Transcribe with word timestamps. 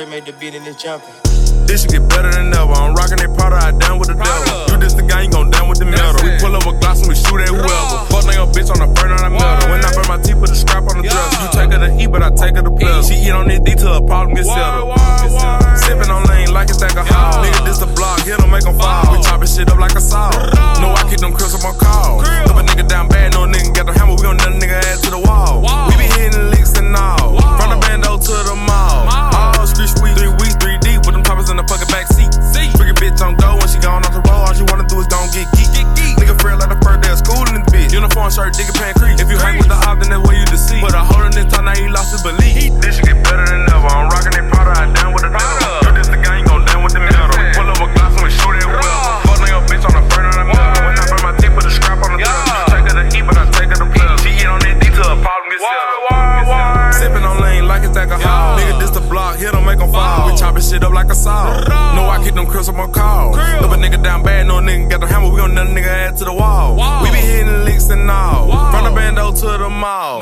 Trey 0.00 0.08
made 0.08 0.24
the 0.24 0.32
beat 0.32 0.54
and 0.54 0.66
it's 0.66 0.80
jumping. 0.80 1.12
This 1.68 1.84
shit 1.84 1.92
get 1.92 2.08
better 2.08 2.32
than 2.32 2.48
ever. 2.56 2.72
I'm 2.72 2.96
rocking 2.96 3.20
that 3.20 3.36
powder, 3.36 3.60
I 3.60 3.68
down 3.68 4.00
with 4.00 4.08
the 4.08 4.16
devil. 4.16 4.72
You 4.72 4.80
this 4.80 4.96
the 4.96 5.04
guy, 5.04 5.28
you 5.28 5.28
gon' 5.28 5.52
down 5.52 5.68
with 5.68 5.76
the 5.76 5.84
metal. 5.84 6.24
We 6.24 6.40
pull 6.40 6.56
up 6.56 6.64
a 6.64 6.72
gloss 6.80 7.04
and 7.04 7.12
we 7.12 7.14
shoot 7.20 7.36
at 7.44 7.52
whoever. 7.52 8.08
Fuck 8.08 8.24
nigga 8.24 8.48
bitch 8.48 8.72
on 8.72 8.80
the 8.80 8.88
burn 8.96 9.12
on 9.12 9.20
the 9.20 9.28
metal. 9.28 9.68
When 9.68 9.84
I 9.84 9.92
burn 9.92 10.08
my 10.08 10.16
teeth, 10.16 10.40
put 10.40 10.48
a 10.48 10.56
scrap 10.56 10.88
on 10.88 10.96
the 10.96 11.04
dresser. 11.04 11.44
You 11.44 11.48
take 11.52 11.76
her 11.76 11.80
to 11.84 11.92
eat, 12.00 12.08
but 12.08 12.24
I 12.24 12.32
take 12.32 12.56
her 12.56 12.64
to 12.64 12.72
play. 12.72 12.96
She 13.04 13.28
eat 13.28 13.36
on 13.36 13.44
this 13.44 13.60
D 13.60 13.76
till 13.76 13.92
her 13.92 14.00
problem 14.00 14.40
get 14.40 14.48
settled. 14.48 14.96
Sippin' 15.84 15.99
on 15.99 15.99
lost. 42.40 42.80
This 42.80 42.96
shit 42.96 43.04
get 43.06 43.22
better 43.24 43.46
than 43.46 43.68
ever. 43.70 43.88
I'm 43.88 44.08
rocking 44.08 44.32
that 44.32 44.46
powder, 44.52 44.72
I 44.72 44.92
down 44.92 45.12
with 45.12 45.22
the 45.24 45.30
devil. 45.30 45.84
You 45.84 45.92
this 45.96 46.08
the 46.08 46.16
guy, 46.16 46.38
you 46.38 46.44
gon' 46.44 46.64
down 46.64 46.82
with 46.84 46.92
the 46.92 47.00
metal. 47.00 47.36
Pull 47.54 47.68
up 47.70 47.80
a 47.80 47.86
glass 47.94 48.14
and 48.14 48.22
we 48.24 48.30
shoot 48.30 48.56
it 48.56 48.66
well. 48.66 49.20
Fuck 49.26 49.38
nigga 49.44 49.60
bitch 49.68 49.84
on 49.84 49.92
the 49.94 50.02
burn 50.08 50.26
on 50.26 50.36
the 50.40 50.44
metal. 50.48 50.82
When 50.84 50.96
I 50.98 51.04
burn 51.10 51.22
my 51.22 51.32
teeth, 51.36 51.54
put 51.54 51.64
a 51.66 51.70
scrap 51.70 52.02
on 52.04 52.16
the 52.16 52.18
dresser. 52.24 52.64
Take 52.72 52.86
her 52.88 52.96
to 52.96 53.04
eat, 53.16 53.24
but 53.26 53.36
I 53.36 53.44
take 53.50 53.70
her 53.70 53.78
to 53.82 53.88
play. 53.90 54.08
She 54.22 54.30
eat 54.40 54.48
on 54.48 54.60
that 54.60 54.74
D 54.80 54.88
till 54.88 55.04
her 55.04 55.18
problem 55.20 55.48
get 55.50 55.60
settled. 55.60 55.98
Sippin' 57.00 57.24
on 57.24 57.40
lean 57.40 57.66
like 57.66 57.82
it's 57.84 57.96
alcohol. 57.96 58.58
Nigga, 58.58 58.78
this 58.80 58.90
the 58.90 59.00
block, 59.00 59.36
hit 59.38 59.54
'em, 59.54 59.64
make 59.64 59.80
'em 59.80 59.90
fall. 59.92 60.28
We 60.28 60.36
chopping 60.36 60.62
shit 60.62 60.84
up 60.84 60.92
like 60.92 61.10
a 61.10 61.14
saw. 61.14 61.60
No, 61.96 62.08
I 62.08 62.22
keep 62.22 62.34
them 62.34 62.46
crisps 62.46 62.68
on 62.68 62.76
my 62.76 62.86
call. 62.88 63.36
If 63.36 63.72
a 63.72 63.76
nigga 63.76 64.02
down 64.02 64.22
bad, 64.22 64.46
no 64.46 64.60
nigga 64.60 64.90
got 64.90 65.00
the 65.00 65.06
hammer, 65.06 65.28
we 65.28 65.38
gon' 65.40 65.54
nut 65.54 65.66
a 65.66 65.70
nigga 65.70 65.88
ass 65.88 66.18
to 66.18 66.24
the 66.24 66.32
wall. 66.32 66.76
We 67.02 67.10
be 67.10 67.18
hitting 67.18 67.64
licks 67.64 67.88
and 67.90 68.10
all. 68.10 68.50
From 68.70 68.84
the 68.84 68.90
bando 68.90 69.32
to 69.32 69.58
the 69.58 69.70
mall. 69.70 70.20